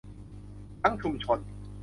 [0.81, 1.39] ทั้งชุมชน